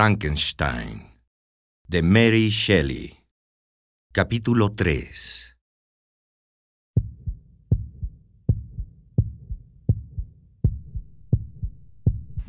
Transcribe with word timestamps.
Frankenstein 0.00 1.12
de 1.86 2.02
Mary 2.02 2.48
Shelley 2.48 3.22
Capítulo 4.10 4.72
3 4.74 5.58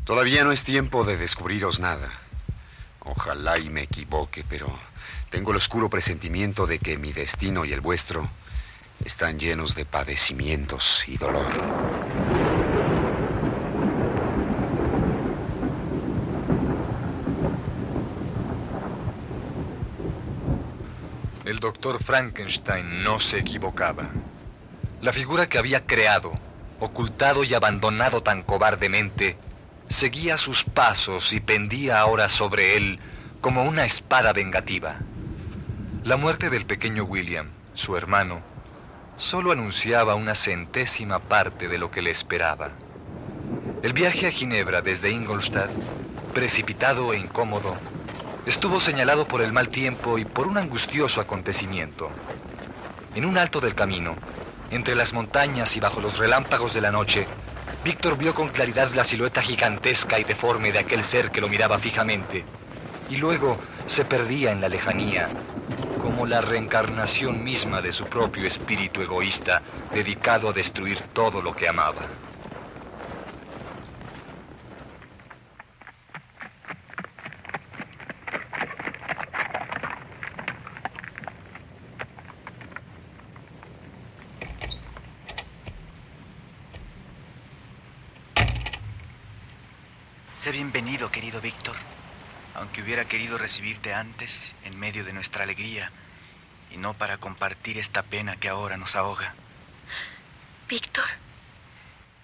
Todavía 0.05 0.45
no 0.45 0.53
es 0.53 0.63
tiempo 0.63 1.03
de 1.03 1.17
descubriros 1.17 1.81
nada. 1.81 2.09
Ojalá 3.01 3.59
y 3.59 3.69
me 3.69 3.81
equivoque, 3.81 4.45
pero 4.47 4.67
tengo 5.29 5.51
el 5.51 5.57
oscuro 5.57 5.89
presentimiento 5.89 6.65
de 6.65 6.79
que 6.79 6.97
mi 6.97 7.11
destino 7.11 7.65
y 7.65 7.73
el 7.73 7.81
vuestro 7.81 8.29
están 9.03 9.37
llenos 9.37 9.75
de 9.75 9.83
padecimientos 9.83 11.05
y 11.05 11.17
dolor. 11.17 12.00
El 21.51 21.59
doctor 21.59 22.01
Frankenstein 22.01 23.03
no 23.03 23.19
se 23.19 23.39
equivocaba. 23.39 24.07
La 25.01 25.11
figura 25.11 25.49
que 25.49 25.57
había 25.57 25.85
creado, 25.85 26.31
ocultado 26.79 27.43
y 27.43 27.53
abandonado 27.53 28.23
tan 28.23 28.41
cobardemente, 28.43 29.35
seguía 29.89 30.37
sus 30.37 30.63
pasos 30.63 31.33
y 31.33 31.41
pendía 31.41 31.99
ahora 31.99 32.29
sobre 32.29 32.77
él 32.77 32.99
como 33.41 33.65
una 33.65 33.83
espada 33.83 34.31
vengativa. 34.31 34.99
La 36.05 36.15
muerte 36.15 36.49
del 36.49 36.65
pequeño 36.65 37.03
William, 37.03 37.49
su 37.73 37.97
hermano, 37.97 38.39
solo 39.17 39.51
anunciaba 39.51 40.15
una 40.15 40.35
centésima 40.35 41.19
parte 41.19 41.67
de 41.67 41.77
lo 41.77 41.91
que 41.91 42.01
le 42.01 42.11
esperaba. 42.11 42.71
El 43.83 43.91
viaje 43.91 44.25
a 44.25 44.31
Ginebra 44.31 44.81
desde 44.81 45.11
Ingolstadt, 45.11 45.71
precipitado 46.33 47.11
e 47.11 47.19
incómodo, 47.19 47.75
estuvo 48.45 48.79
señalado 48.79 49.27
por 49.27 49.41
el 49.41 49.53
mal 49.53 49.69
tiempo 49.69 50.17
y 50.17 50.25
por 50.25 50.47
un 50.47 50.57
angustioso 50.57 51.21
acontecimiento. 51.21 52.09
En 53.13 53.25
un 53.25 53.37
alto 53.37 53.59
del 53.59 53.75
camino, 53.75 54.15
entre 54.71 54.95
las 54.95 55.13
montañas 55.13 55.75
y 55.75 55.79
bajo 55.79 56.01
los 56.01 56.17
relámpagos 56.17 56.73
de 56.73 56.81
la 56.81 56.91
noche, 56.91 57.27
Víctor 57.83 58.17
vio 58.17 58.33
con 58.33 58.49
claridad 58.49 58.91
la 58.93 59.03
silueta 59.03 59.41
gigantesca 59.41 60.19
y 60.19 60.23
deforme 60.23 60.71
de 60.71 60.79
aquel 60.79 61.03
ser 61.03 61.31
que 61.31 61.41
lo 61.41 61.49
miraba 61.49 61.77
fijamente, 61.79 62.45
y 63.09 63.17
luego 63.17 63.59
se 63.87 64.05
perdía 64.05 64.51
en 64.51 64.61
la 64.61 64.69
lejanía, 64.69 65.29
como 66.01 66.25
la 66.25 66.41
reencarnación 66.41 67.43
misma 67.43 67.81
de 67.81 67.91
su 67.91 68.05
propio 68.05 68.47
espíritu 68.47 69.01
egoísta, 69.01 69.61
dedicado 69.91 70.49
a 70.49 70.53
destruir 70.53 70.99
todo 71.13 71.41
lo 71.41 71.55
que 71.55 71.67
amaba. 71.67 72.07
Sé 90.41 90.51
bienvenido, 90.51 91.10
querido 91.21 91.39
Víctor, 91.39 91.75
aunque 92.55 92.81
hubiera 92.81 93.07
querido 93.07 93.37
recibirte 93.37 93.93
antes, 93.93 94.55
en 94.63 94.79
medio 94.79 95.03
de 95.03 95.13
nuestra 95.13 95.43
alegría, 95.43 95.91
y 96.71 96.77
no 96.77 96.95
para 96.95 97.19
compartir 97.19 97.77
esta 97.77 98.01
pena 98.01 98.37
que 98.37 98.49
ahora 98.49 98.75
nos 98.75 98.95
ahoga. 98.95 99.35
Víctor, 100.67 101.05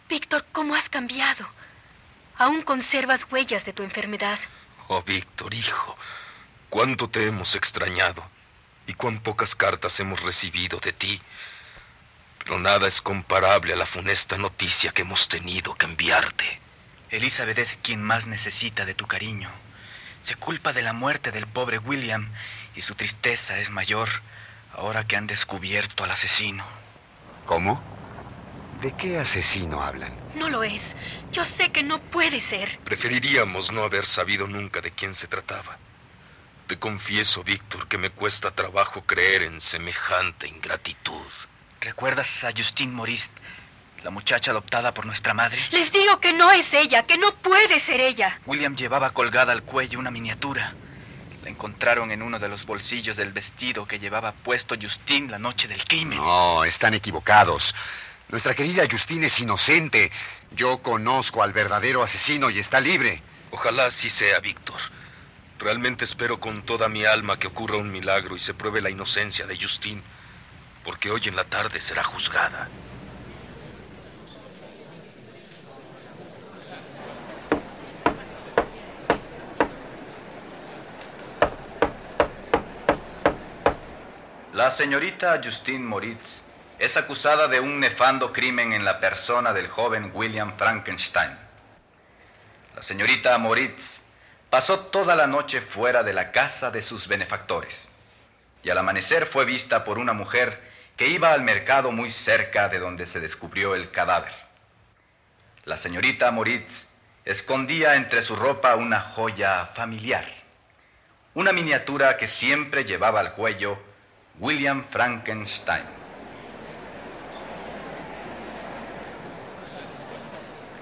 Víctor, 0.09 0.48
¿cómo 0.52 0.73
has 0.73 0.89
cambiado? 0.89 1.48
Aún 2.39 2.64
conservas 2.64 3.27
huellas 3.30 3.66
de 3.66 3.73
tu 3.73 3.83
enfermedad. 3.83 4.39
Oh, 4.88 5.04
Víctor, 5.04 5.54
hijo, 5.54 5.95
cuánto 6.67 7.08
te 7.08 7.27
hemos 7.27 7.54
extrañado 7.54 8.27
y 8.88 8.95
cuán 8.95 9.20
pocas 9.20 9.54
cartas 9.54 9.99
hemos 9.99 10.23
recibido 10.23 10.80
de 10.80 10.93
ti. 10.93 11.22
Pero 12.39 12.58
nada 12.58 12.88
es 12.88 12.99
comparable 12.99 13.73
a 13.73 13.77
la 13.77 13.86
funesta 13.86 14.39
noticia 14.39 14.92
que 14.92 15.04
hemos 15.04 15.27
tenido 15.27 15.76
que 15.76 15.86
enviarte. 15.86 16.67
Elizabeth 17.10 17.58
es 17.60 17.78
quien 17.78 18.04
más 18.04 18.28
necesita 18.28 18.86
de 18.86 18.94
tu 18.94 19.08
cariño. 19.08 19.50
Se 20.23 20.36
culpa 20.36 20.73
de 20.73 20.82
la 20.82 20.94
muerte 20.94 21.32
del 21.32 21.48
pobre 21.48 21.78
William 21.78 22.30
y 22.76 22.82
su 22.82 22.95
tristeza 22.95 23.60
es 23.60 23.70
mayor 23.70 24.10
ahora 24.73 25.08
que 25.08 25.16
han 25.16 25.28
descubierto 25.28 26.04
al 26.04 26.12
asesino. 26.12 26.66
¿Cómo? 27.46 27.82
¿De 28.82 28.94
qué 28.96 29.17
asesino 29.17 29.82
hablan? 29.82 30.14
No 30.36 30.50
lo 30.50 30.64
es. 30.64 30.96
Yo 31.32 31.46
sé 31.46 31.72
que 31.72 31.82
no 31.82 32.00
puede 32.00 32.42
ser. 32.42 32.78
Preferiríamos 32.84 33.72
no 33.72 33.84
haber 33.84 34.06
sabido 34.06 34.48
nunca 34.48 34.82
de 34.82 34.92
quién 34.92 35.16
se 35.16 35.28
trataba. 35.28 35.78
Te 36.67 36.78
confieso, 36.78 37.44
Víctor, 37.44 37.88
que 37.88 37.98
me 37.98 38.10
cuesta 38.10 38.52
trabajo 38.52 39.02
creer 39.04 39.44
en 39.44 39.62
semejante 39.62 40.48
ingratitud. 40.48 41.26
¿Recuerdas 41.80 42.44
a 42.44 42.52
Justine 42.52 42.92
Maurice, 42.92 43.30
la 44.04 44.10
muchacha 44.12 44.52
adoptada 44.52 44.94
por 44.94 45.06
nuestra 45.06 45.34
madre? 45.34 45.58
Les 45.72 45.92
digo 45.92 46.20
que 46.20 46.34
no 46.34 46.52
es 46.52 46.74
ella, 46.74 47.04
que 47.04 47.18
no 47.18 47.36
puede 47.36 47.80
ser 47.80 48.00
ella. 48.00 48.40
William 48.46 48.76
llevaba 48.76 49.12
colgada 49.12 49.54
al 49.54 49.64
cuello 49.64 50.00
una 50.00 50.12
miniatura. 50.12 50.74
La 51.44 51.50
encontraron 51.50 52.12
en 52.12 52.22
uno 52.22 52.40
de 52.40 52.50
los 52.50 52.66
bolsillos 52.66 53.16
del 53.16 53.32
vestido 53.32 53.88
que 53.88 54.00
llevaba 54.00 54.32
puesto 54.32 54.76
Justine 54.80 55.30
la 55.30 55.40
noche 55.40 55.68
del 55.68 55.84
crimen. 55.86 56.20
No, 56.20 56.64
están 56.64 56.94
equivocados. 56.94 57.74
Nuestra 58.30 58.54
querida 58.54 58.84
Justine 58.90 59.28
es 59.28 59.40
inocente. 59.40 60.12
Yo 60.52 60.80
conozco 60.80 61.42
al 61.44 61.54
verdadero 61.54 62.04
asesino 62.04 62.50
y 62.50 62.60
está 62.60 62.80
libre. 62.80 63.22
Ojalá 63.52 63.86
así 63.86 64.10
sea, 64.10 64.40
Víctor. 64.40 64.80
Realmente 65.60 66.04
espero 66.04 66.40
con 66.40 66.64
toda 66.64 66.90
mi 66.90 67.06
alma 67.06 67.40
que 67.40 67.48
ocurra 67.48 67.78
un 67.78 67.92
milagro 67.92 68.36
y 68.36 68.40
se 68.40 68.54
pruebe 68.54 68.82
la 68.82 68.90
inocencia 68.90 69.48
de 69.48 69.58
Justine, 69.58 70.04
porque 70.84 71.10
hoy 71.10 71.22
en 71.26 71.36
la 71.36 71.46
tarde 71.46 71.80
será 71.80 72.04
juzgada. 72.04 72.68
La 84.58 84.72
señorita 84.72 85.40
Justine 85.44 85.86
Moritz 85.86 86.42
es 86.80 86.98
acusada 86.98 87.48
de 87.48 87.60
un 87.60 87.80
nefando 87.80 88.34
crimen 88.34 88.73
en 88.73 88.84
la 88.84 89.00
persona 89.00 89.54
del 89.54 89.68
joven 89.68 90.10
William 90.16 90.58
Frankenstein. 90.58 91.38
La 92.76 92.82
señorita 92.82 93.38
Moritz 93.38 94.00
pasó 94.50 94.80
toda 94.80 95.16
la 95.16 95.28
noche 95.28 95.62
fuera 95.62 96.02
de 96.02 96.12
la 96.12 96.32
casa 96.32 96.72
de 96.72 96.82
sus 96.82 97.08
benefactores 97.08 97.88
y 98.64 98.72
al 98.72 98.80
amanecer 98.80 99.28
fue 99.28 99.46
vista 99.46 99.84
por 99.84 100.00
una 100.00 100.14
mujer 100.14 100.60
que 100.96 101.06
iba 101.06 101.34
al 101.34 101.44
mercado 101.44 101.92
muy 101.92 102.12
cerca 102.12 102.67
de 102.67 102.80
donde 102.80 103.06
se 103.06 103.20
descubrió 103.20 103.76
el 103.76 103.92
cadáver. 103.92 104.34
La 105.66 105.78
señorita 105.78 106.32
Moritz 106.32 106.88
escondía 107.26 107.94
entre 107.94 108.23
su 108.23 108.36
ropa 108.36 108.73
una 108.73 109.02
joya 109.02 109.67
familiar, 109.76 110.26
una 111.36 111.52
miniatura 111.52 112.17
que 112.17 112.28
siempre 112.28 112.86
llevaba 112.86 113.20
al 113.20 113.34
cuello 113.34 113.86
William 114.39 114.86
Frankenstein. 114.89 115.83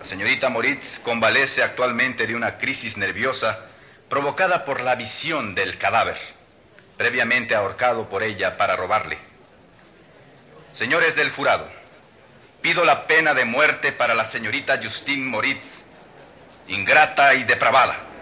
La 0.01 0.05
señorita 0.05 0.49
Moritz 0.49 0.99
convalece 0.99 1.63
actualmente 1.63 2.27
de 2.27 2.35
una 2.35 2.57
crisis 2.57 2.97
nerviosa 2.97 3.59
provocada 4.09 4.65
por 4.65 4.81
la 4.81 4.95
visión 4.95 5.55
del 5.55 5.77
cadáver, 5.77 6.17
previamente 6.97 7.55
ahorcado 7.55 8.09
por 8.09 8.23
ella 8.23 8.57
para 8.57 8.75
robarle. 8.75 9.17
Señores 10.77 11.15
del 11.15 11.31
jurado, 11.31 11.67
pido 12.61 12.83
la 12.83 13.07
pena 13.07 13.33
de 13.33 13.45
muerte 13.45 13.93
para 13.93 14.13
la 14.13 14.25
señorita 14.25 14.79
Justine 14.83 15.25
Moritz, 15.25 15.81
ingrata 16.67 17.33
y 17.33 17.45
depravada. 17.45 18.14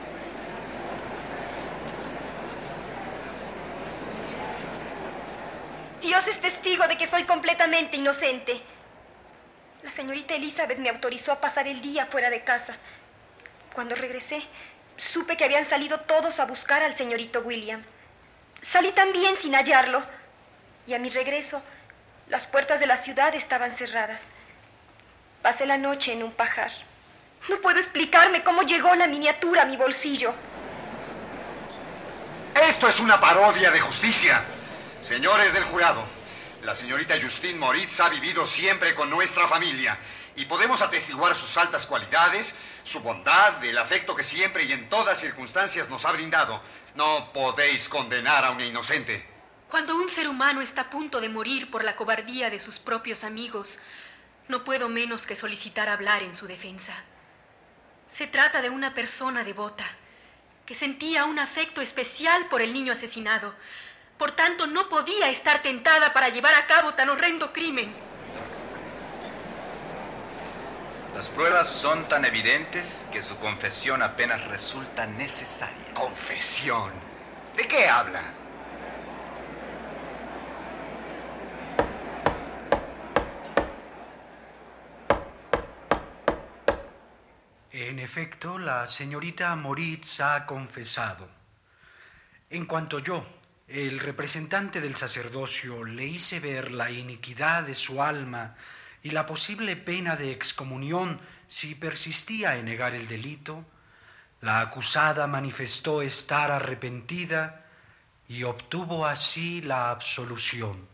Dios 6.03 6.27
es 6.27 6.41
testigo 6.41 6.85
de 6.85 6.97
que 6.97 7.07
soy 7.07 7.23
completamente 7.23 7.95
inocente. 7.95 8.61
La 9.83 9.91
señorita 9.91 10.35
Elizabeth 10.35 10.77
me 10.77 10.89
autorizó 10.89 11.31
a 11.31 11.39
pasar 11.39 11.65
el 11.65 11.81
día 11.81 12.07
fuera 12.07 12.29
de 12.29 12.44
casa. 12.44 12.75
Cuando 13.73 13.95
regresé, 13.95 14.44
supe 14.97 15.38
que 15.38 15.45
habían 15.45 15.65
salido 15.65 16.01
todos 16.01 16.41
a 16.41 16.45
buscar 16.45 16.83
al 16.83 16.97
señorito 16.97 17.39
William. 17.39 17.81
Salí 18.61 18.91
también 18.91 19.38
sin 19.38 19.53
hallarlo. 19.53 20.03
Y 20.88 20.94
a 20.94 21.00
mi 21.00 21.07
regreso, 21.07 21.61
las 22.27 22.47
puertas 22.47 22.81
de 22.81 22.88
la 22.88 22.97
ciudad 22.97 23.33
estaban 23.33 23.73
cerradas. 23.73 24.23
Pasé 25.41 25.65
la 25.65 25.77
noche 25.77 26.11
en 26.11 26.23
un 26.23 26.33
pajar. 26.33 26.71
No 27.47 27.61
puedo 27.61 27.79
explicarme 27.79 28.44
cómo 28.44 28.63
llegó 28.63 28.94
la 28.95 29.07
miniatura 29.07 29.61
a 29.61 29.65
mi 29.65 29.77
bolsillo. 29.77 30.33
Esto 32.69 32.89
es 32.89 33.00
una 33.00 33.21
parodia 33.21 33.71
de 33.71 33.79
justicia. 33.79 34.44
Señores 35.03 35.51
del 35.51 35.65
jurado, 35.65 36.01
la 36.63 36.73
señorita 36.73 37.21
Justine 37.21 37.59
Moritz 37.59 38.00
ha 38.00 38.07
vivido 38.07 38.47
siempre 38.47 38.95
con 38.95 39.09
nuestra 39.09 39.50
familia 39.50 40.00
y 40.33 40.45
podemos 40.45 40.81
atestiguar 40.81 41.35
sus 41.35 41.57
altas 41.57 41.85
cualidades, 41.85 42.55
su 42.85 43.01
bondad, 43.01 43.61
el 43.65 43.77
afecto 43.77 44.15
que 44.15 44.23
siempre 44.23 44.63
y 44.63 44.71
en 44.71 44.88
todas 44.88 45.19
circunstancias 45.19 45.89
nos 45.89 46.05
ha 46.05 46.13
brindado. 46.13 46.61
No 46.95 47.33
podéis 47.33 47.89
condenar 47.89 48.45
a 48.45 48.51
un 48.51 48.61
inocente. 48.61 49.27
Cuando 49.69 49.94
un 49.97 50.09
ser 50.09 50.29
humano 50.29 50.61
está 50.61 50.83
a 50.83 50.89
punto 50.89 51.19
de 51.19 51.27
morir 51.27 51.69
por 51.69 51.83
la 51.83 51.97
cobardía 51.97 52.50
de 52.50 52.61
sus 52.61 52.79
propios 52.79 53.25
amigos, 53.25 53.79
no 54.47 54.63
puedo 54.63 54.88
menos 54.88 55.27
que 55.27 55.35
solicitar 55.35 55.89
hablar 55.89 56.23
en 56.23 56.33
su 56.33 56.47
defensa. 56.47 56.95
Se 58.07 58.27
trata 58.27 58.61
de 58.61 58.69
una 58.69 58.94
persona 58.94 59.44
devota, 59.44 59.85
que 60.65 60.75
sentía 60.75 61.25
un 61.25 61.39
afecto 61.39 61.81
especial 61.81 62.47
por 62.47 62.61
el 62.61 62.71
niño 62.71 62.94
asesinado. 62.94 63.53
Por 64.18 64.31
tanto, 64.31 64.68
no 64.68 64.88
podía 64.89 65.30
estar 65.30 65.62
tentada 65.62 66.13
para 66.13 66.30
llevar 66.30 66.54
a 66.56 66.65
cabo 66.65 66.94
tan 66.94 67.10
horrendo 67.10 67.51
crimen. 67.51 67.94
Las 71.15 71.27
pruebas 71.30 71.69
son 71.69 72.07
tan 72.10 72.25
evidentes 72.25 73.06
que 73.12 73.21
su 73.21 73.38
confesión 73.38 74.01
apenas 74.01 74.48
resulta 74.48 75.06
necesaria. 75.06 75.94
¿Confesión? 75.94 76.92
¿De 77.56 77.68
qué 77.68 77.88
habla? 77.88 78.33
En 87.71 88.00
efecto, 88.00 88.57
la 88.57 88.88
señorita 88.88 89.56
Moritz 89.56 90.19
ha 90.19 90.45
confesado. 90.45 91.27
En 92.50 92.65
cuanto 92.65 93.00
yo, 93.00 93.24
el 93.68 94.00
representante 94.00 94.81
del 94.81 94.95
sacerdocio, 94.95 95.83
le 95.83 96.06
hice 96.06 96.39
ver 96.39 96.71
la 96.71 96.92
iniquidad 96.92 97.63
de 97.63 97.75
su 97.75 98.01
alma 98.01 98.56
y 99.01 99.12
la 99.12 99.25
posible 99.25 99.75
pena 99.75 100.15
de 100.15 100.31
excomunión 100.31 101.19
si 101.48 101.75
persistía 101.75 102.56
en 102.56 102.65
negar 102.65 102.95
el 102.95 103.07
delito, 103.07 103.65
la 104.42 104.60
acusada 104.60 105.27
manifestó 105.27 106.01
estar 106.01 106.51
arrepentida 106.51 107.65
y 108.27 108.44
obtuvo 108.44 109.06
así 109.06 109.62
la 109.62 109.92
absolución. 109.92 110.88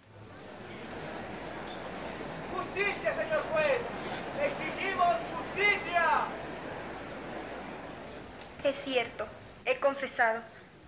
¡Justicia, 2.54 3.12
señor 3.12 3.42
juez! 3.52 3.82
¡Exigimos 4.42 5.16
justicia! 5.34 6.26
Es 8.64 8.76
cierto, 8.84 9.28
he 9.66 9.80
confesado, 9.80 10.42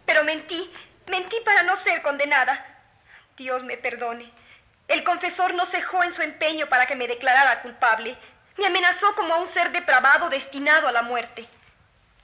pero 0.05 0.23
mentí, 0.23 0.69
mentí 1.11 1.35
para 1.45 1.61
no 1.61 1.79
ser 1.79 2.01
condenada. 2.01 2.65
Dios 3.37 3.63
me 3.63 3.77
perdone. 3.77 4.31
El 4.87 5.03
confesor 5.03 5.53
no 5.53 5.65
cejó 5.65 6.03
en 6.03 6.13
su 6.13 6.21
empeño 6.21 6.67
para 6.67 6.87
que 6.87 6.95
me 6.95 7.07
declarara 7.07 7.61
culpable. 7.61 8.17
Me 8.57 8.65
amenazó 8.65 9.13
como 9.15 9.33
a 9.33 9.37
un 9.37 9.47
ser 9.47 9.71
depravado 9.71 10.29
destinado 10.29 10.87
a 10.87 10.91
la 10.91 11.03
muerte. 11.03 11.45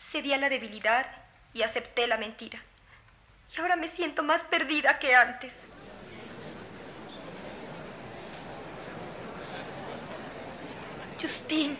Cedí 0.09 0.33
a 0.33 0.37
la 0.37 0.49
debilidad 0.49 1.05
y 1.53 1.61
acepté 1.63 2.07
la 2.07 2.17
mentira. 2.17 2.59
Y 3.55 3.61
ahora 3.61 3.75
me 3.75 3.87
siento 3.89 4.23
más 4.23 4.41
perdida 4.45 4.99
que 4.99 5.15
antes. 5.15 5.53
Justin, 11.21 11.77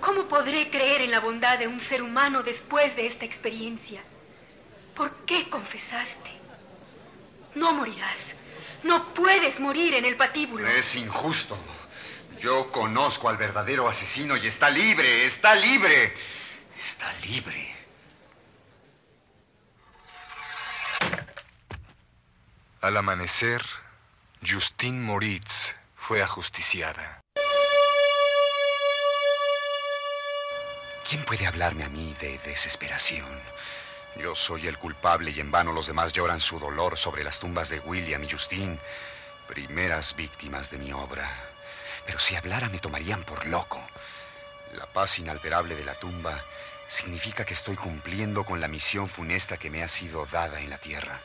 ¿cómo 0.00 0.24
podré 0.24 0.70
creer 0.70 1.02
en 1.02 1.10
la 1.10 1.20
bondad 1.20 1.58
de 1.58 1.68
un 1.68 1.80
ser 1.80 2.02
humano 2.02 2.42
después 2.42 2.96
de 2.96 3.06
esta 3.06 3.24
experiencia? 3.24 4.02
¿Por 4.98 5.14
qué 5.26 5.48
confesaste? 5.48 6.30
No 7.54 7.72
morirás. 7.72 8.34
No 8.82 9.14
puedes 9.14 9.60
morir 9.60 9.94
en 9.94 10.04
el 10.04 10.16
patíbulo. 10.16 10.66
Es 10.66 10.96
injusto. 10.96 11.56
Yo 12.40 12.70
conozco 12.72 13.28
al 13.28 13.36
verdadero 13.36 13.88
asesino 13.88 14.36
y 14.36 14.48
está 14.48 14.68
libre, 14.70 15.24
está 15.24 15.54
libre. 15.54 16.14
Está 16.80 17.12
libre. 17.20 17.76
Al 22.80 22.96
amanecer, 22.96 23.64
Justine 24.44 25.00
Moritz 25.00 25.74
fue 25.96 26.22
ajusticiada. 26.22 27.20
¿Quién 31.08 31.24
puede 31.24 31.46
hablarme 31.46 31.84
a 31.84 31.88
mí 31.88 32.16
de 32.20 32.38
desesperación? 32.40 33.26
Yo 34.16 34.34
soy 34.34 34.66
el 34.66 34.78
culpable 34.78 35.30
y 35.30 35.40
en 35.40 35.50
vano 35.50 35.72
los 35.72 35.86
demás 35.86 36.12
lloran 36.12 36.40
su 36.40 36.58
dolor 36.58 36.96
sobre 36.96 37.22
las 37.22 37.38
tumbas 37.38 37.68
de 37.68 37.80
William 37.80 38.22
y 38.24 38.30
Justine, 38.30 38.78
primeras 39.46 40.16
víctimas 40.16 40.70
de 40.70 40.78
mi 40.78 40.92
obra. 40.92 41.30
Pero 42.06 42.18
si 42.18 42.34
hablara 42.34 42.68
me 42.68 42.78
tomarían 42.78 43.24
por 43.24 43.46
loco. 43.46 43.80
La 44.74 44.86
paz 44.86 45.18
inalterable 45.18 45.76
de 45.76 45.84
la 45.84 45.94
tumba 45.94 46.42
significa 46.88 47.44
que 47.44 47.54
estoy 47.54 47.76
cumpliendo 47.76 48.44
con 48.44 48.60
la 48.60 48.68
misión 48.68 49.08
funesta 49.08 49.56
que 49.56 49.70
me 49.70 49.82
ha 49.82 49.88
sido 49.88 50.26
dada 50.26 50.60
en 50.60 50.70
la 50.70 50.78
tierra. 50.78 51.20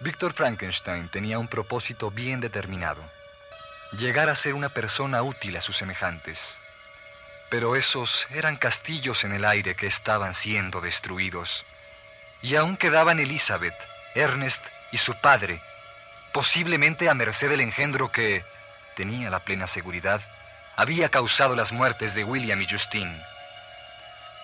Víctor 0.00 0.32
Frankenstein 0.32 1.08
tenía 1.08 1.38
un 1.38 1.48
propósito 1.48 2.10
bien 2.10 2.40
determinado. 2.40 3.02
Llegar 3.98 4.30
a 4.30 4.36
ser 4.36 4.54
una 4.54 4.70
persona 4.70 5.22
útil 5.22 5.56
a 5.56 5.60
sus 5.60 5.76
semejantes. 5.76 6.38
Pero 7.50 7.76
esos 7.76 8.26
eran 8.30 8.56
castillos 8.56 9.24
en 9.24 9.32
el 9.32 9.44
aire 9.44 9.74
que 9.74 9.86
estaban 9.86 10.34
siendo 10.34 10.80
destruidos. 10.80 11.64
Y 12.42 12.56
aún 12.56 12.76
quedaban 12.76 13.20
Elizabeth, 13.20 13.74
Ernest 14.14 14.64
y 14.92 14.96
su 14.96 15.14
padre, 15.20 15.60
posiblemente 16.32 17.10
a 17.10 17.14
merced 17.14 17.50
del 17.50 17.60
engendro 17.60 18.10
que, 18.10 18.44
tenía 18.94 19.30
la 19.30 19.40
plena 19.40 19.66
seguridad, 19.66 20.20
había 20.76 21.08
causado 21.08 21.56
las 21.56 21.72
muertes 21.72 22.14
de 22.14 22.24
William 22.24 22.60
y 22.60 22.68
Justine. 22.68 23.14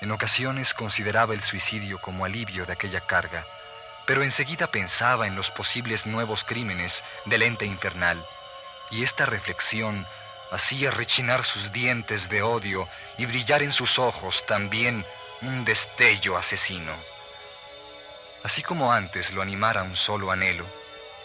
En 0.01 0.11
ocasiones 0.11 0.75
consideraba 0.75 1.35
el 1.35 1.43
suicidio 1.43 1.99
como 2.01 2.25
alivio 2.25 2.67
de 2.67 2.73
aquella 2.73 3.01
carga, 3.01 3.45
pero 4.07 4.23
enseguida 4.23 4.67
pensaba 4.67 5.27
en 5.27 5.37
los 5.37 5.51
posibles 5.51 6.07
nuevos 6.07 6.45
crímenes 6.45 7.03
del 7.25 7.43
ente 7.43 7.67
infernal, 7.67 8.23
y 8.91 9.03
esta 9.03 9.27
reflexión 9.27 10.07
hacía 10.51 10.91
rechinar 10.91 11.45
sus 11.45 11.73
dientes 11.73 12.29
de 12.29 12.43
odio 12.43 12.89
y 13.19 13.27
brillar 13.27 13.63
en 13.63 13.73
sus 13.73 13.99
ojos 13.99 14.45
también 14.47 15.05
un 15.43 15.65
destello 15.65 16.37
asesino. 16.37 16.93
Así 18.45 18.63
como 18.63 18.93
antes 18.93 19.33
lo 19.33 19.43
animara 19.43 19.83
un 19.83 19.97
solo 19.97 20.31
anhelo, 20.31 20.65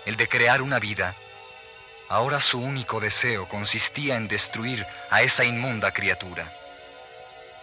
el 0.06 0.18
de 0.18 0.28
crear 0.28 0.62
una 0.62 0.80
vida, 0.80 1.14
ahora 2.10 2.42
su 2.42 2.60
único 2.60 3.00
deseo 3.00 3.48
consistía 3.48 4.16
en 4.16 4.28
destruir 4.28 4.86
a 5.12 5.22
esa 5.22 5.44
inmunda 5.44 5.92
criatura. 5.92 6.46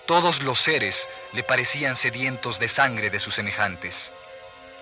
Todos 0.06 0.40
los 0.42 0.60
seres 0.60 1.06
le 1.34 1.42
parecían 1.42 1.96
sedientos 1.96 2.58
de 2.58 2.68
sangre 2.68 3.10
de 3.10 3.20
sus 3.20 3.34
semejantes. 3.34 4.10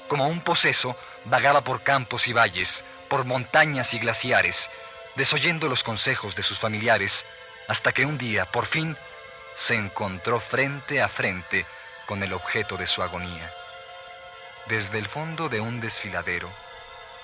Como 0.08 0.28
un 0.28 0.40
poseso, 0.40 0.96
vagaba 1.24 1.62
por 1.62 1.82
campos 1.82 2.28
y 2.28 2.32
valles, 2.32 2.84
por 3.08 3.24
montañas 3.24 3.92
y 3.92 3.98
glaciares, 3.98 4.68
desoyendo 5.16 5.68
los 5.68 5.82
consejos 5.82 6.34
de 6.36 6.42
sus 6.42 6.58
familiares, 6.58 7.24
hasta 7.68 7.92
que 7.92 8.04
un 8.04 8.18
día, 8.18 8.44
por 8.44 8.66
fin, 8.66 8.96
se 9.66 9.74
encontró 9.74 10.38
frente 10.40 11.02
a 11.02 11.08
frente 11.08 11.64
con 12.06 12.22
el 12.22 12.32
objeto 12.32 12.76
de 12.76 12.86
su 12.86 13.02
agonía. 13.02 13.50
Desde 14.68 14.98
el 14.98 15.06
fondo 15.06 15.48
de 15.48 15.60
un 15.60 15.80
desfiladero, 15.80 16.50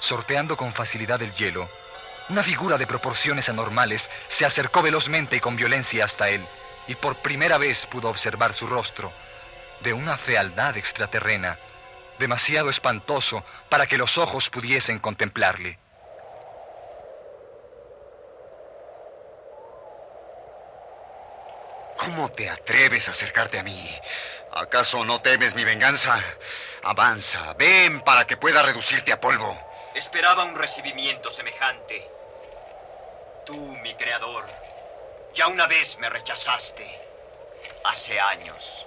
sorteando 0.00 0.56
con 0.56 0.72
facilidad 0.72 1.22
el 1.22 1.32
hielo, 1.34 1.68
una 2.28 2.42
figura 2.42 2.78
de 2.78 2.86
proporciones 2.86 3.48
anormales 3.48 4.08
se 4.28 4.44
acercó 4.44 4.80
velozmente 4.82 5.36
y 5.36 5.40
con 5.40 5.56
violencia 5.56 6.04
hasta 6.04 6.28
él, 6.28 6.44
y 6.88 6.94
por 6.94 7.16
primera 7.16 7.58
vez 7.58 7.86
pudo 7.86 8.08
observar 8.08 8.54
su 8.54 8.66
rostro, 8.66 9.12
de 9.80 9.92
una 9.92 10.16
fealdad 10.16 10.76
extraterrena, 10.76 11.58
demasiado 12.18 12.70
espantoso 12.70 13.44
para 13.68 13.86
que 13.86 13.98
los 13.98 14.18
ojos 14.18 14.48
pudiesen 14.50 14.98
contemplarle. 14.98 15.81
¿Cómo 22.04 22.32
te 22.32 22.50
atreves 22.50 23.06
a 23.06 23.12
acercarte 23.12 23.60
a 23.60 23.62
mí? 23.62 24.00
¿Acaso 24.50 25.04
no 25.04 25.22
temes 25.22 25.54
mi 25.54 25.62
venganza? 25.62 26.20
Avanza, 26.82 27.52
ven 27.54 28.00
para 28.02 28.26
que 28.26 28.36
pueda 28.36 28.60
reducirte 28.60 29.12
a 29.12 29.20
polvo. 29.20 29.56
Esperaba 29.94 30.42
un 30.42 30.56
recibimiento 30.56 31.30
semejante. 31.30 32.04
Tú, 33.46 33.54
mi 33.54 33.94
creador, 33.94 34.46
ya 35.32 35.46
una 35.46 35.68
vez 35.68 35.96
me 35.98 36.10
rechazaste. 36.10 36.84
Hace 37.84 38.18
años. 38.18 38.86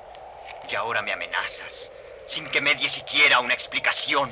Y 0.69 0.75
ahora 0.75 1.01
me 1.01 1.13
amenazas, 1.13 1.93
sin 2.25 2.45
que 2.50 2.60
me 2.60 2.75
die 2.75 2.89
siquiera 2.89 3.39
una 3.39 3.53
explicación. 3.53 4.29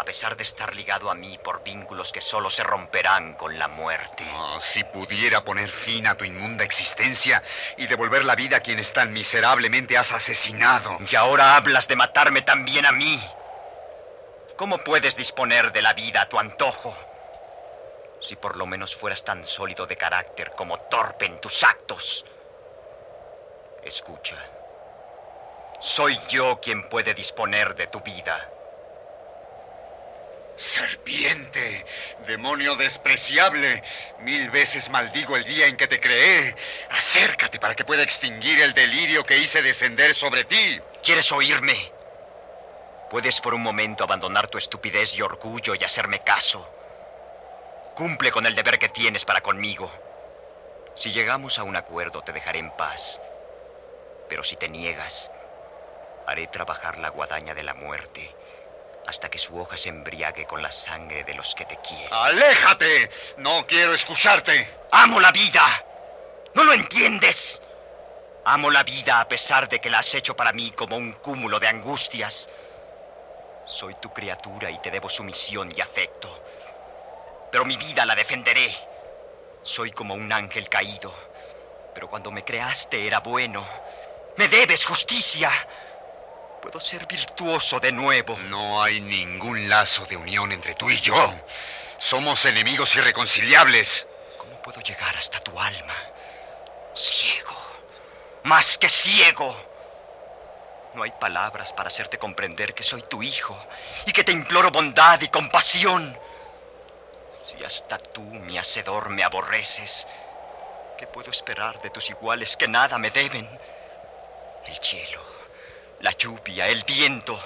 A 0.00 0.04
pesar 0.04 0.34
de 0.34 0.44
estar 0.44 0.74
ligado 0.74 1.10
a 1.10 1.14
mí 1.14 1.36
por 1.44 1.62
vínculos 1.62 2.10
que 2.10 2.22
solo 2.22 2.48
se 2.48 2.62
romperán 2.62 3.34
con 3.34 3.58
la 3.58 3.68
muerte. 3.68 4.24
Oh, 4.34 4.58
si 4.58 4.82
pudiera 4.82 5.44
poner 5.44 5.70
fin 5.70 6.06
a 6.06 6.14
tu 6.14 6.24
inmunda 6.24 6.64
existencia 6.64 7.42
y 7.76 7.86
devolver 7.86 8.24
la 8.24 8.34
vida 8.34 8.56
a 8.56 8.60
quienes 8.60 8.94
tan 8.94 9.12
miserablemente 9.12 9.98
has 9.98 10.10
asesinado. 10.12 10.96
Y 11.06 11.14
ahora 11.16 11.54
hablas 11.54 11.86
de 11.86 11.96
matarme 11.96 12.40
también 12.40 12.86
a 12.86 12.92
mí. 12.92 13.20
¿Cómo 14.56 14.78
puedes 14.78 15.14
disponer 15.16 15.70
de 15.70 15.82
la 15.82 15.92
vida 15.92 16.22
a 16.22 16.28
tu 16.30 16.38
antojo? 16.38 16.96
Si 18.22 18.36
por 18.36 18.56
lo 18.56 18.64
menos 18.64 18.96
fueras 18.96 19.22
tan 19.22 19.44
sólido 19.44 19.86
de 19.86 19.98
carácter 19.98 20.52
como 20.56 20.78
torpe 20.78 21.26
en 21.26 21.38
tus 21.42 21.62
actos. 21.62 22.24
Escucha. 23.84 24.36
Soy 25.78 26.18
yo 26.30 26.58
quien 26.58 26.88
puede 26.88 27.12
disponer 27.12 27.74
de 27.74 27.88
tu 27.88 28.00
vida. 28.00 28.48
Serpiente, 30.60 31.86
demonio 32.26 32.76
despreciable, 32.76 33.82
mil 34.18 34.50
veces 34.50 34.90
maldigo 34.90 35.34
el 35.38 35.44
día 35.44 35.66
en 35.66 35.78
que 35.78 35.88
te 35.88 35.98
creé. 35.98 36.54
Acércate 36.90 37.58
para 37.58 37.74
que 37.74 37.86
pueda 37.86 38.02
extinguir 38.02 38.60
el 38.60 38.74
delirio 38.74 39.24
que 39.24 39.38
hice 39.38 39.62
descender 39.62 40.14
sobre 40.14 40.44
ti. 40.44 40.78
¿Quieres 41.02 41.32
oírme? 41.32 41.90
Puedes 43.08 43.40
por 43.40 43.54
un 43.54 43.62
momento 43.62 44.04
abandonar 44.04 44.48
tu 44.48 44.58
estupidez 44.58 45.16
y 45.16 45.22
orgullo 45.22 45.74
y 45.74 45.82
hacerme 45.82 46.20
caso. 46.20 46.68
Cumple 47.96 48.30
con 48.30 48.44
el 48.44 48.54
deber 48.54 48.78
que 48.78 48.90
tienes 48.90 49.24
para 49.24 49.40
conmigo. 49.40 49.90
Si 50.94 51.10
llegamos 51.10 51.58
a 51.58 51.62
un 51.62 51.76
acuerdo, 51.76 52.20
te 52.20 52.34
dejaré 52.34 52.58
en 52.58 52.70
paz. 52.72 53.18
Pero 54.28 54.44
si 54.44 54.56
te 54.56 54.68
niegas, 54.68 55.30
haré 56.26 56.48
trabajar 56.48 56.98
la 56.98 57.08
guadaña 57.08 57.54
de 57.54 57.62
la 57.62 57.72
muerte 57.72 58.30
hasta 59.06 59.28
que 59.28 59.38
su 59.38 59.58
hoja 59.58 59.76
se 59.76 59.88
embriague 59.88 60.46
con 60.46 60.62
la 60.62 60.70
sangre 60.70 61.24
de 61.24 61.34
los 61.34 61.54
que 61.54 61.64
te 61.64 61.76
quieren. 61.78 62.08
¡Aléjate! 62.12 63.10
No 63.38 63.66
quiero 63.66 63.94
escucharte. 63.94 64.68
Amo 64.92 65.20
la 65.20 65.32
vida. 65.32 65.84
¿No 66.54 66.64
lo 66.64 66.72
entiendes? 66.72 67.62
Amo 68.44 68.70
la 68.70 68.82
vida 68.82 69.20
a 69.20 69.28
pesar 69.28 69.68
de 69.68 69.80
que 69.80 69.90
la 69.90 69.98
has 69.98 70.14
hecho 70.14 70.34
para 70.34 70.52
mí 70.52 70.70
como 70.72 70.96
un 70.96 71.12
cúmulo 71.12 71.60
de 71.60 71.68
angustias. 71.68 72.48
Soy 73.66 73.94
tu 73.96 74.12
criatura 74.12 74.70
y 74.70 74.78
te 74.78 74.90
debo 74.90 75.08
sumisión 75.08 75.70
y 75.76 75.80
afecto. 75.80 76.42
Pero 77.50 77.64
mi 77.64 77.76
vida 77.76 78.04
la 78.04 78.14
defenderé. 78.14 78.74
Soy 79.62 79.92
como 79.92 80.14
un 80.14 80.32
ángel 80.32 80.68
caído. 80.68 81.14
Pero 81.94 82.08
cuando 82.08 82.30
me 82.30 82.44
creaste 82.44 83.06
era 83.06 83.20
bueno. 83.20 83.66
Me 84.36 84.48
debes 84.48 84.84
justicia. 84.84 85.50
Puedo 86.60 86.78
ser 86.78 87.06
virtuoso 87.06 87.80
de 87.80 87.90
nuevo. 87.90 88.36
No 88.48 88.82
hay 88.82 89.00
ningún 89.00 89.68
lazo 89.68 90.04
de 90.06 90.16
unión 90.16 90.52
entre 90.52 90.74
tú 90.74 90.90
y 90.90 90.96
yo. 90.96 91.32
Somos 91.96 92.44
enemigos 92.44 92.94
irreconciliables. 92.96 94.06
¿Cómo 94.36 94.60
puedo 94.62 94.80
llegar 94.80 95.16
hasta 95.16 95.40
tu 95.40 95.58
alma? 95.58 95.94
Ciego. 96.94 97.56
Más 98.44 98.76
que 98.76 98.90
ciego. 98.90 99.56
No 100.94 101.02
hay 101.02 101.12
palabras 101.12 101.72
para 101.72 101.88
hacerte 101.88 102.18
comprender 102.18 102.74
que 102.74 102.82
soy 102.82 103.02
tu 103.02 103.22
hijo 103.22 103.56
y 104.06 104.12
que 104.12 104.24
te 104.24 104.32
imploro 104.32 104.70
bondad 104.70 105.20
y 105.20 105.28
compasión. 105.28 106.18
Si 107.40 107.64
hasta 107.64 107.96
tú, 107.98 108.22
mi 108.22 108.58
hacedor, 108.58 109.08
me 109.08 109.24
aborreces, 109.24 110.06
¿qué 110.98 111.06
puedo 111.06 111.30
esperar 111.30 111.80
de 111.80 111.90
tus 111.90 112.10
iguales 112.10 112.56
que 112.56 112.68
nada 112.68 112.98
me 112.98 113.10
deben? 113.10 113.48
El 114.66 114.76
cielo, 114.78 115.22
la 116.00 116.12
lluvia, 116.12 116.66
el 116.68 116.82
viento, 116.84 117.40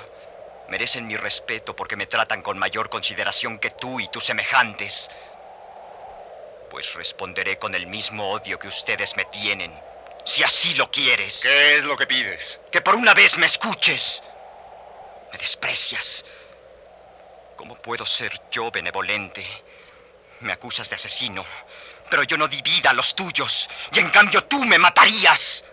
merecen 0.68 1.06
mi 1.06 1.16
respeto 1.16 1.74
porque 1.74 1.96
me 1.96 2.06
tratan 2.06 2.42
con 2.42 2.58
mayor 2.58 2.88
consideración 2.88 3.58
que 3.58 3.70
tú 3.70 4.00
y 4.00 4.08
tus 4.08 4.24
semejantes. 4.24 5.10
Pues 6.70 6.94
responderé 6.94 7.56
con 7.56 7.74
el 7.74 7.86
mismo 7.86 8.30
odio 8.30 8.58
que 8.58 8.68
ustedes 8.68 9.16
me 9.16 9.24
tienen, 9.26 9.72
si 10.24 10.42
así 10.42 10.74
lo 10.74 10.90
quieres. 10.90 11.40
¿Qué 11.40 11.76
es 11.76 11.84
lo 11.84 11.96
que 11.96 12.06
pides? 12.06 12.60
Que 12.70 12.80
por 12.80 12.94
una 12.94 13.12
vez 13.12 13.36
me 13.38 13.46
escuches. 13.46 14.22
Me 15.32 15.38
desprecias. 15.38 16.24
¿Cómo 17.56 17.74
puedo 17.76 18.06
ser 18.06 18.40
yo 18.50 18.70
benevolente? 18.70 19.44
Me 20.40 20.52
acusas 20.52 20.88
de 20.90 20.96
asesino, 20.96 21.44
pero 22.10 22.22
yo 22.22 22.36
no 22.36 22.48
di 22.48 22.60
vida 22.62 22.90
a 22.90 22.94
los 22.94 23.14
tuyos, 23.14 23.68
y 23.92 24.00
en 24.00 24.10
cambio 24.10 24.44
tú 24.44 24.64
me 24.64 24.78
matarías 24.78 25.64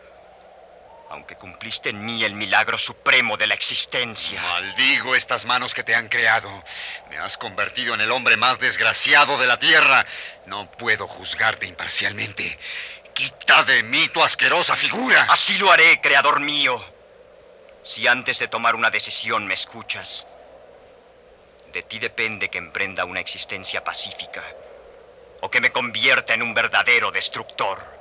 aunque 1.12 1.36
cumpliste 1.36 1.89
en 1.89 2.06
mí 2.06 2.24
el 2.24 2.34
milagro 2.36 2.77
supremo 2.77 3.36
de 3.36 3.46
la 3.46 3.53
existencia. 3.53 4.41
Maldigo 4.41 5.13
estas 5.13 5.44
manos 5.44 5.74
que 5.74 5.84
te 5.84 5.94
han 5.94 6.08
creado. 6.08 6.50
Me 7.10 7.18
has 7.18 7.38
convertido 7.38 7.94
en 7.94 8.00
el 8.00 8.12
hombre 8.12 8.38
más 8.38 8.60
desgraciado 8.60 9.38
de 9.38 9.46
la 9.46 9.60
tierra. 9.60 10.06
No 10.46 10.72
puedo 10.72 11.10
juzgarte 11.10 11.68
imparcialmente. 11.68 12.58
Quita 13.13 13.65
de 13.65 13.84
mí 13.84 14.08
tu 14.08 14.24
asquerosa 14.24 14.77
figura. 14.77 15.27
Así 15.30 15.58
lo 15.58 15.70
haré, 15.70 16.00
creador 16.00 16.39
mío. 16.39 16.82
Si 17.84 18.08
antes 18.08 18.39
de 18.39 18.48
tomar 18.48 18.75
una 18.75 18.89
decisión 18.89 19.46
me 19.46 19.56
escuchas, 19.56 20.25
de 21.74 21.84
ti 21.84 22.00
depende 22.00 22.50
que 22.50 22.58
emprenda 22.58 23.03
una 23.03 23.20
existencia 23.20 23.84
pacífica 23.84 24.44
o 25.41 25.51
que 25.51 25.60
me 25.60 25.74
convierta 25.74 26.34
en 26.34 26.41
un 26.41 26.53
verdadero 26.53 27.12
destructor. 27.12 28.00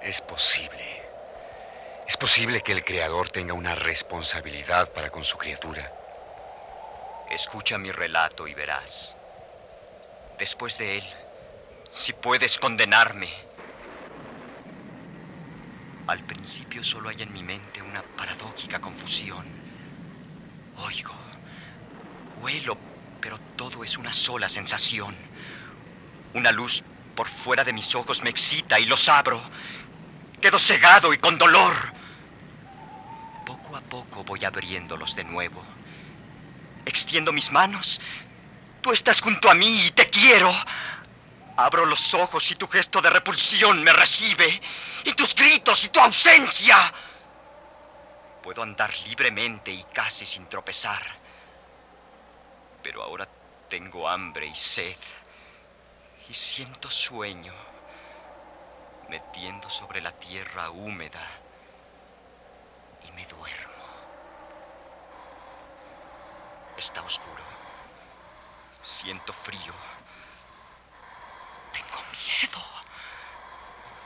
Es 0.00 0.22
posible. 0.22 0.84
Es 2.06 2.16
posible 2.16 2.62
que 2.62 2.72
el 2.72 2.82
Creador 2.82 3.28
tenga 3.30 3.52
una 3.52 3.74
responsabilidad 3.74 4.90
para 4.92 5.10
con 5.10 5.24
su 5.24 5.36
criatura. 5.36 5.92
Escucha 7.28 7.76
mi 7.76 7.92
relato 7.92 8.48
y 8.48 8.54
verás. 8.54 9.14
Después 10.38 10.78
de 10.78 10.98
él, 10.98 11.04
si 11.92 12.14
puedes 12.14 12.58
condenarme. 12.58 13.30
Al 16.06 16.24
principio 16.24 16.82
solo 16.82 17.10
hay 17.10 17.20
en 17.20 17.32
mi 17.32 17.42
mente 17.42 17.82
una 17.82 18.02
paradójica 18.02 18.80
confusión. 18.80 19.46
Oigo, 20.76 21.14
huelo, 22.36 22.78
pero 23.20 23.38
todo 23.54 23.84
es 23.84 23.98
una 23.98 24.14
sola 24.14 24.48
sensación. 24.48 25.14
Una 26.32 26.52
luz 26.52 26.82
por 27.14 27.28
fuera 27.28 27.64
de 27.64 27.74
mis 27.74 27.94
ojos 27.94 28.22
me 28.22 28.30
excita 28.30 28.80
y 28.80 28.86
los 28.86 29.08
abro 29.08 29.42
Quedo 30.40 30.58
cegado 30.58 31.12
y 31.12 31.18
con 31.18 31.36
dolor. 31.36 31.74
Poco 33.44 33.76
a 33.76 33.82
poco 33.82 34.24
voy 34.24 34.42
abriéndolos 34.44 35.14
de 35.14 35.24
nuevo. 35.24 35.62
Extiendo 36.86 37.30
mis 37.30 37.52
manos. 37.52 38.00
Tú 38.80 38.90
estás 38.92 39.20
junto 39.20 39.50
a 39.50 39.54
mí 39.54 39.86
y 39.86 39.90
te 39.90 40.08
quiero. 40.08 40.50
Abro 41.58 41.84
los 41.84 42.14
ojos 42.14 42.50
y 42.50 42.54
tu 42.54 42.66
gesto 42.66 43.02
de 43.02 43.10
repulsión 43.10 43.82
me 43.82 43.92
recibe. 43.92 44.62
Y 45.04 45.12
tus 45.12 45.34
gritos 45.34 45.84
y 45.84 45.88
tu 45.90 46.00
ausencia. 46.00 46.94
Puedo 48.42 48.62
andar 48.62 48.94
libremente 49.06 49.70
y 49.70 49.84
casi 49.92 50.24
sin 50.24 50.48
tropezar. 50.48 51.02
Pero 52.82 53.02
ahora 53.02 53.28
tengo 53.68 54.08
hambre 54.08 54.46
y 54.46 54.56
sed. 54.56 54.96
Y 56.30 56.34
siento 56.34 56.90
sueño 56.90 57.52
metiendo 59.10 59.68
sobre 59.68 60.00
la 60.00 60.12
tierra 60.12 60.70
húmeda 60.70 61.20
y 63.02 63.10
me 63.10 63.26
duermo. 63.26 63.84
Está 66.76 67.02
oscuro. 67.02 67.42
Siento 68.82 69.32
frío. 69.32 69.74
Tengo 71.72 72.02
miedo. 72.12 72.64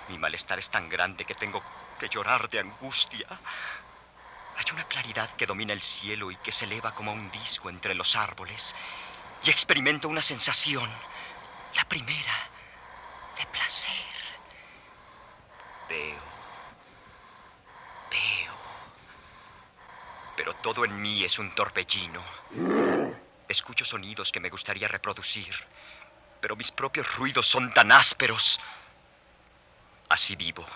Mi 0.08 0.18
malestar 0.18 0.58
es 0.58 0.70
tan 0.70 0.88
grande 0.88 1.26
que 1.26 1.34
tengo 1.34 1.62
que 2.00 2.08
llorar 2.08 2.48
de 2.48 2.60
angustia. 2.60 3.26
Hay 4.56 4.64
una 4.72 4.84
claridad 4.84 5.28
que 5.36 5.44
domina 5.44 5.74
el 5.74 5.82
cielo 5.82 6.30
y 6.30 6.36
que 6.36 6.50
se 6.50 6.64
eleva 6.64 6.92
como 6.92 7.12
un 7.12 7.30
disco 7.30 7.68
entre 7.68 7.94
los 7.94 8.16
árboles. 8.16 8.74
Y 9.42 9.50
experimento 9.50 10.08
una 10.08 10.22
sensación, 10.22 10.90
la 11.74 11.84
primera, 11.84 12.48
de 13.36 13.44
placer. 13.46 14.23
Veo. 15.88 16.24
Veo. 18.10 18.54
Pero 20.36 20.54
todo 20.56 20.84
en 20.84 21.00
mí 21.00 21.24
es 21.24 21.38
un 21.38 21.54
torbellino. 21.54 22.24
Escucho 23.48 23.84
sonidos 23.84 24.32
que 24.32 24.40
me 24.40 24.48
gustaría 24.50 24.88
reproducir, 24.88 25.54
pero 26.40 26.56
mis 26.56 26.70
propios 26.70 27.14
ruidos 27.16 27.46
son 27.46 27.72
tan 27.74 27.92
ásperos. 27.92 28.58
Así 30.08 30.36
vivo. 30.36 30.66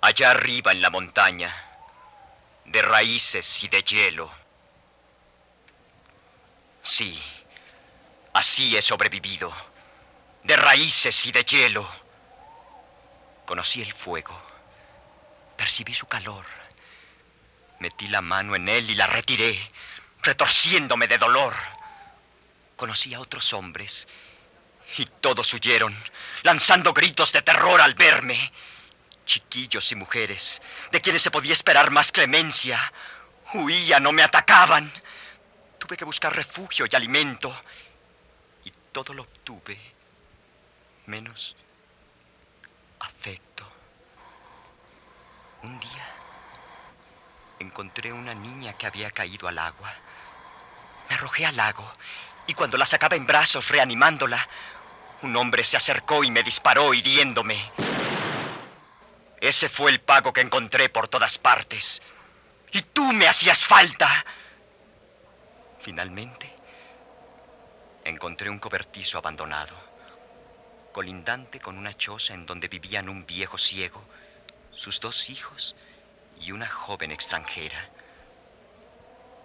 Allá 0.00 0.32
arriba 0.32 0.72
en 0.72 0.82
la 0.82 0.90
montaña, 0.90 1.54
de 2.64 2.82
raíces 2.82 3.62
y 3.62 3.68
de 3.68 3.82
hielo. 3.84 4.32
Sí, 6.80 7.22
así 8.32 8.76
he 8.76 8.82
sobrevivido, 8.82 9.52
de 10.42 10.56
raíces 10.56 11.24
y 11.26 11.32
de 11.32 11.44
hielo. 11.44 12.01
Conocí 13.52 13.82
el 13.82 13.92
fuego. 13.92 14.32
Percibí 15.58 15.92
su 15.92 16.06
calor. 16.06 16.46
Metí 17.80 18.08
la 18.08 18.22
mano 18.22 18.56
en 18.56 18.66
él 18.66 18.88
y 18.88 18.94
la 18.94 19.06
retiré, 19.06 19.60
retorciéndome 20.22 21.06
de 21.06 21.18
dolor. 21.18 21.52
Conocí 22.76 23.12
a 23.12 23.20
otros 23.20 23.52
hombres 23.52 24.08
y 24.96 25.04
todos 25.04 25.52
huyeron, 25.52 25.94
lanzando 26.44 26.94
gritos 26.94 27.30
de 27.30 27.42
terror 27.42 27.82
al 27.82 27.92
verme. 27.92 28.50
Chiquillos 29.26 29.92
y 29.92 29.96
mujeres, 29.96 30.62
de 30.90 31.02
quienes 31.02 31.20
se 31.20 31.30
podía 31.30 31.52
esperar 31.52 31.90
más 31.90 32.10
clemencia, 32.10 32.90
huían 33.52 34.06
o 34.06 34.12
me 34.12 34.22
atacaban. 34.22 34.90
Tuve 35.78 35.98
que 35.98 36.06
buscar 36.06 36.34
refugio 36.34 36.86
y 36.90 36.96
alimento 36.96 37.54
todo 38.92 39.12
lo 39.12 39.22
obtuve, 39.22 39.78
menos 41.06 41.54
afecto. 43.02 43.64
Un 45.62 45.78
día 45.78 46.08
encontré 47.58 48.12
una 48.12 48.34
niña 48.34 48.72
que 48.74 48.86
había 48.86 49.10
caído 49.10 49.48
al 49.48 49.58
agua. 49.58 49.92
Me 51.08 51.14
arrojé 51.14 51.46
al 51.46 51.56
lago 51.56 51.90
y 52.46 52.54
cuando 52.54 52.76
la 52.76 52.86
sacaba 52.86 53.16
en 53.16 53.26
brazos 53.26 53.68
reanimándola, 53.68 54.48
un 55.22 55.36
hombre 55.36 55.64
se 55.64 55.76
acercó 55.76 56.24
y 56.24 56.30
me 56.30 56.42
disparó 56.42 56.92
hiriéndome. 56.92 57.70
Ese 59.40 59.68
fue 59.68 59.90
el 59.90 60.00
pago 60.00 60.32
que 60.32 60.40
encontré 60.40 60.88
por 60.88 61.08
todas 61.08 61.38
partes. 61.38 62.02
Y 62.72 62.82
tú 62.82 63.12
me 63.12 63.28
hacías 63.28 63.64
falta. 63.64 64.24
Finalmente, 65.80 66.52
encontré 68.04 68.48
un 68.48 68.58
cobertizo 68.58 69.18
abandonado, 69.18 69.74
colindante 70.92 71.58
con 71.58 71.78
una 71.78 71.94
choza 71.94 72.34
en 72.34 72.46
donde 72.46 72.68
vivían 72.68 73.08
un 73.08 73.26
viejo 73.26 73.58
ciego, 73.58 74.02
sus 74.70 75.00
dos 75.00 75.30
hijos 75.30 75.74
y 76.40 76.52
una 76.52 76.68
joven 76.68 77.10
extranjera. 77.10 77.88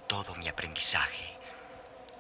Todo 0.08 0.36
mi 0.36 0.48
aprendizaje, 0.48 1.38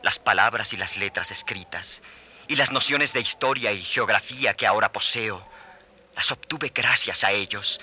las 0.02 0.20
palabras 0.20 0.74
y 0.74 0.78
las 0.78 0.98
letras 0.98 1.32
escritas, 1.32 2.02
y 2.48 2.56
las 2.56 2.72
nociones 2.72 3.14
de 3.14 3.20
historia 3.20 3.72
y 3.72 3.82
geografía 3.82 4.54
que 4.54 4.66
ahora 4.66 4.92
poseo, 4.92 5.46
las 6.16 6.32
obtuve 6.32 6.72
gracias 6.74 7.24
a 7.24 7.32
ellos, 7.32 7.80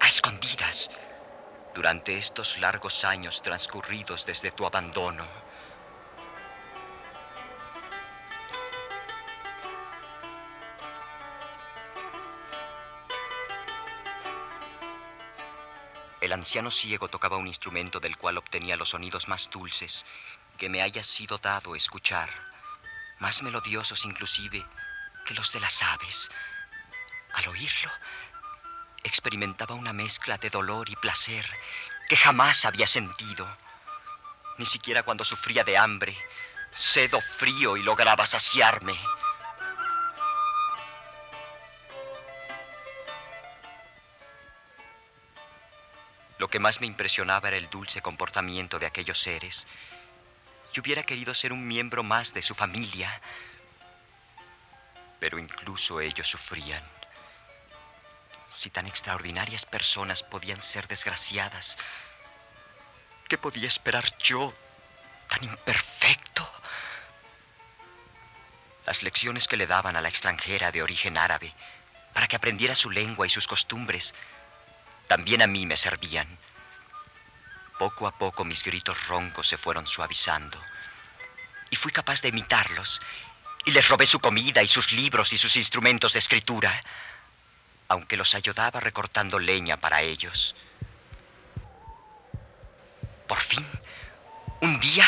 a 0.00 0.08
escondidas, 0.08 0.90
durante 1.74 2.16
estos 2.16 2.56
largos 2.58 3.04
años 3.04 3.42
transcurridos 3.42 4.24
desde 4.24 4.52
tu 4.52 4.64
abandono. 4.64 5.26
El 16.26 16.32
anciano 16.32 16.72
ciego 16.72 17.06
tocaba 17.06 17.36
un 17.36 17.46
instrumento 17.46 18.00
del 18.00 18.16
cual 18.16 18.36
obtenía 18.36 18.76
los 18.76 18.88
sonidos 18.88 19.28
más 19.28 19.48
dulces 19.48 20.04
que 20.58 20.68
me 20.68 20.82
haya 20.82 21.04
sido 21.04 21.38
dado 21.38 21.76
escuchar 21.76 22.28
más 23.20 23.42
melodiosos 23.42 24.04
inclusive 24.04 24.66
que 25.24 25.34
los 25.34 25.52
de 25.52 25.60
las 25.60 25.80
aves. 25.84 26.28
Al 27.32 27.46
oírlo, 27.46 27.92
experimentaba 29.04 29.76
una 29.76 29.92
mezcla 29.92 30.36
de 30.36 30.50
dolor 30.50 30.90
y 30.90 30.96
placer 30.96 31.48
que 32.08 32.16
jamás 32.16 32.64
había 32.64 32.88
sentido, 32.88 33.46
ni 34.58 34.66
siquiera 34.66 35.04
cuando 35.04 35.24
sufría 35.24 35.62
de 35.62 35.78
hambre, 35.78 36.18
sed 36.72 37.14
o 37.14 37.20
frío 37.20 37.76
y 37.76 37.84
lograba 37.84 38.26
saciarme. 38.26 38.98
Lo 46.38 46.48
que 46.48 46.58
más 46.58 46.80
me 46.80 46.86
impresionaba 46.86 47.48
era 47.48 47.56
el 47.56 47.70
dulce 47.70 48.02
comportamiento 48.02 48.78
de 48.78 48.86
aquellos 48.86 49.18
seres, 49.18 49.66
yo 50.72 50.82
hubiera 50.82 51.02
querido 51.02 51.32
ser 51.32 51.54
un 51.54 51.66
miembro 51.66 52.02
más 52.02 52.34
de 52.34 52.42
su 52.42 52.54
familia. 52.54 53.20
Pero 55.18 55.38
incluso 55.38 56.00
ellos 56.00 56.28
sufrían. 56.28 56.82
Si 58.50 58.68
tan 58.68 58.86
extraordinarias 58.86 59.64
personas 59.64 60.22
podían 60.22 60.60
ser 60.60 60.86
desgraciadas, 60.86 61.78
¿qué 63.28 63.38
podía 63.38 63.68
esperar 63.68 64.16
yo, 64.18 64.52
tan 65.28 65.44
imperfecto? 65.44 66.46
Las 68.84 69.02
lecciones 69.02 69.48
que 69.48 69.56
le 69.56 69.66
daban 69.66 69.96
a 69.96 70.02
la 70.02 70.10
extranjera 70.10 70.70
de 70.72 70.82
origen 70.82 71.16
árabe 71.16 71.54
para 72.12 72.28
que 72.28 72.36
aprendiera 72.36 72.74
su 72.74 72.90
lengua 72.90 73.26
y 73.26 73.30
sus 73.30 73.48
costumbres, 73.48 74.14
también 75.06 75.42
a 75.42 75.46
mí 75.46 75.66
me 75.66 75.76
servían. 75.76 76.38
Poco 77.78 78.06
a 78.06 78.16
poco 78.16 78.44
mis 78.44 78.62
gritos 78.62 79.06
roncos 79.06 79.48
se 79.48 79.58
fueron 79.58 79.86
suavizando 79.86 80.58
y 81.70 81.76
fui 81.76 81.92
capaz 81.92 82.22
de 82.22 82.28
imitarlos. 82.28 83.00
Y 83.64 83.72
les 83.72 83.88
robé 83.88 84.06
su 84.06 84.20
comida 84.20 84.62
y 84.62 84.68
sus 84.68 84.92
libros 84.92 85.32
y 85.32 85.38
sus 85.38 85.56
instrumentos 85.56 86.12
de 86.12 86.20
escritura, 86.20 86.80
aunque 87.88 88.16
los 88.16 88.34
ayudaba 88.34 88.80
recortando 88.80 89.38
leña 89.38 89.76
para 89.76 90.02
ellos. 90.02 90.54
Por 93.26 93.40
fin, 93.40 93.66
un 94.60 94.78
día, 94.78 95.06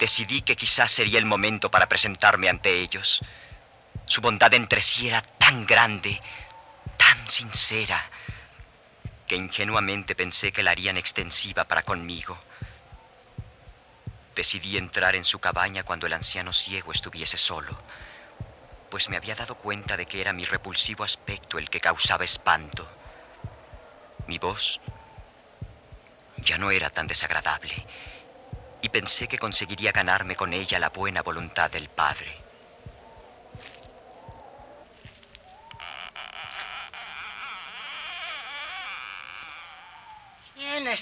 decidí 0.00 0.42
que 0.42 0.56
quizás 0.56 0.90
sería 0.90 1.18
el 1.18 1.26
momento 1.26 1.70
para 1.70 1.88
presentarme 1.88 2.48
ante 2.48 2.80
ellos. 2.80 3.20
Su 4.06 4.20
bondad 4.20 4.52
entre 4.54 4.82
sí 4.82 5.08
era 5.08 5.22
tan 5.22 5.64
grande, 5.64 6.20
tan 6.96 7.30
sincera, 7.30 8.10
que 9.28 9.36
ingenuamente 9.36 10.14
pensé 10.14 10.50
que 10.50 10.62
la 10.62 10.70
harían 10.70 10.96
extensiva 10.96 11.64
para 11.64 11.82
conmigo. 11.82 12.36
Decidí 14.34 14.78
entrar 14.78 15.14
en 15.14 15.24
su 15.24 15.38
cabaña 15.38 15.82
cuando 15.82 16.06
el 16.06 16.14
anciano 16.14 16.52
ciego 16.52 16.92
estuviese 16.92 17.36
solo, 17.36 17.76
pues 18.90 19.08
me 19.10 19.16
había 19.16 19.34
dado 19.34 19.54
cuenta 19.54 19.96
de 19.96 20.06
que 20.06 20.20
era 20.20 20.32
mi 20.32 20.44
repulsivo 20.44 21.04
aspecto 21.04 21.58
el 21.58 21.68
que 21.68 21.80
causaba 21.80 22.24
espanto. 22.24 22.88
Mi 24.26 24.38
voz 24.38 24.80
ya 26.38 26.56
no 26.56 26.70
era 26.70 26.88
tan 26.88 27.06
desagradable 27.06 27.84
y 28.80 28.88
pensé 28.88 29.28
que 29.28 29.38
conseguiría 29.38 29.92
ganarme 29.92 30.36
con 30.36 30.52
ella 30.52 30.78
la 30.78 30.88
buena 30.88 31.22
voluntad 31.22 31.70
del 31.70 31.88
padre. 31.88 32.47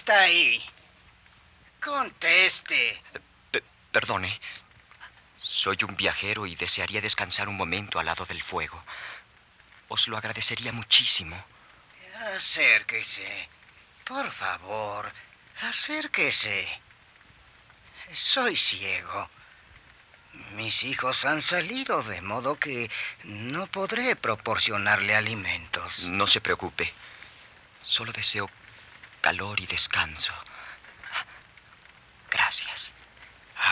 Está 0.07 0.21
ahí? 0.21 0.64
Conteste. 1.83 3.03
perdone. 3.90 4.40
Soy 5.40 5.79
un 5.83 5.97
viajero 5.97 6.47
y 6.47 6.55
desearía 6.55 7.01
descansar 7.01 7.49
un 7.49 7.57
momento 7.57 7.99
al 7.99 8.07
lado 8.07 8.25
del 8.25 8.40
fuego. 8.40 8.81
Os 9.88 10.07
lo 10.07 10.16
agradecería 10.16 10.71
muchísimo. 10.71 11.37
Acérquese. 12.37 13.49
Por 14.05 14.31
favor, 14.31 15.11
acérquese. 15.62 16.69
Soy 18.12 18.57
ciego. 18.57 19.29
Mis 20.53 20.85
hijos 20.85 21.25
han 21.25 21.42
salido 21.42 22.05
de 22.05 22.21
modo 22.21 22.61
que 22.61 22.88
no 23.25 23.66
podré 23.66 24.14
proporcionarle 24.14 25.16
alimentos. 25.16 26.09
No 26.11 26.29
se 26.29 26.40
preocupe. 26.40 26.92
Solo 27.83 28.12
deseo 28.12 28.49
calor 29.27 29.59
y 29.61 29.67
descanso. 29.67 30.33
Gracias. 32.31 32.95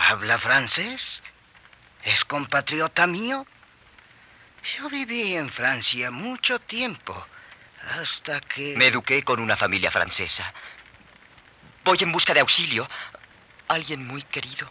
¿Habla 0.08 0.36
francés? 0.36 1.22
¿Es 2.02 2.24
compatriota 2.24 3.06
mío? 3.06 3.46
Yo 4.76 4.90
viví 4.90 5.36
en 5.36 5.48
Francia 5.48 6.10
mucho 6.10 6.58
tiempo, 6.58 7.14
hasta 8.00 8.40
que... 8.40 8.74
Me 8.76 8.88
eduqué 8.88 9.22
con 9.22 9.38
una 9.38 9.54
familia 9.54 9.92
francesa. 9.92 10.52
Voy 11.84 11.98
en 12.00 12.10
busca 12.10 12.34
de 12.34 12.40
auxilio. 12.40 12.88
Alguien 13.68 14.04
muy 14.08 14.22
querido. 14.24 14.68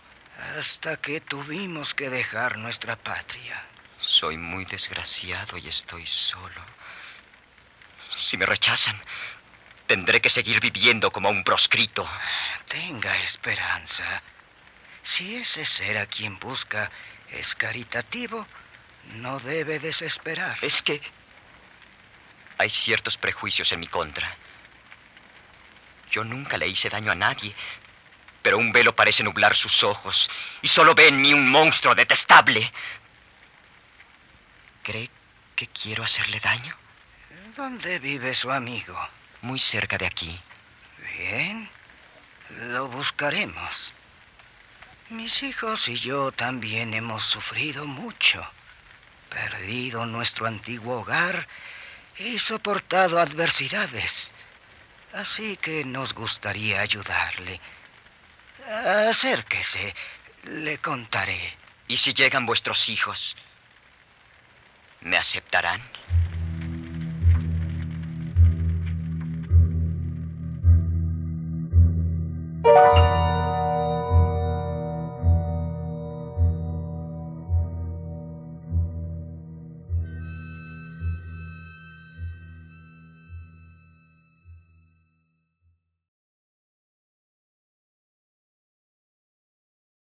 Hasta 0.57 0.97
que 0.97 1.21
tuvimos 1.21 1.93
que 1.93 2.09
dejar 2.09 2.57
nuestra 2.57 2.97
patria. 2.97 3.63
Soy 3.99 4.35
muy 4.35 4.65
desgraciado 4.65 5.57
y 5.57 5.69
estoy 5.69 6.05
solo. 6.05 6.61
Si 8.17 8.35
me 8.35 8.45
rechazan, 8.45 9.01
Tendré 9.87 10.21
que 10.21 10.29
seguir 10.29 10.59
viviendo 10.59 11.11
como 11.11 11.29
un 11.29 11.43
proscrito. 11.43 12.09
Tenga 12.67 13.15
esperanza. 13.17 14.21
Si 15.01 15.35
ese 15.35 15.65
ser 15.65 15.97
a 15.97 16.05
quien 16.05 16.39
busca 16.39 16.89
es 17.29 17.55
caritativo, 17.55 18.47
no 19.15 19.39
debe 19.39 19.79
desesperar. 19.79 20.57
Es 20.61 20.81
que 20.81 21.01
hay 22.57 22.69
ciertos 22.69 23.17
prejuicios 23.17 23.71
en 23.73 23.81
mi 23.81 23.87
contra. 23.87 24.37
Yo 26.11 26.23
nunca 26.23 26.57
le 26.57 26.67
hice 26.67 26.89
daño 26.89 27.11
a 27.11 27.15
nadie, 27.15 27.53
pero 28.41 28.57
un 28.57 28.71
velo 28.71 28.95
parece 28.95 29.23
nublar 29.23 29.55
sus 29.55 29.83
ojos 29.83 30.29
y 30.61 30.67
solo 30.67 30.93
ve 30.95 31.07
en 31.07 31.21
mí 31.21 31.33
un 31.33 31.49
monstruo 31.49 31.95
detestable. 31.95 32.71
¿Cree 34.83 35.09
que 35.55 35.67
quiero 35.67 36.03
hacerle 36.03 36.39
daño? 36.39 36.77
¿Dónde 37.55 37.99
vive 37.99 38.33
su 38.33 38.51
amigo? 38.51 38.97
Muy 39.43 39.59
cerca 39.59 39.97
de 39.97 40.07
aquí. 40.07 40.39
Bien, 41.17 41.69
lo 42.71 42.87
buscaremos. 42.87 43.93
Mis 45.09 45.43
hijos 45.43 45.87
y 45.89 45.99
yo 45.99 46.31
también 46.31 46.93
hemos 46.93 47.23
sufrido 47.23 47.85
mucho, 47.85 48.45
perdido 49.29 50.05
nuestro 50.05 50.47
antiguo 50.47 51.01
hogar 51.01 51.47
y 52.17 52.39
soportado 52.39 53.19
adversidades. 53.19 54.33
Así 55.11 55.57
que 55.57 55.83
nos 55.85 56.13
gustaría 56.13 56.79
ayudarle. 56.79 57.59
Acérquese, 59.09 59.93
le 60.43 60.77
contaré. 60.77 61.57
¿Y 61.87 61.97
si 61.97 62.13
llegan 62.13 62.45
vuestros 62.45 62.87
hijos? 62.87 63.35
¿Me 65.01 65.17
aceptarán? 65.17 65.81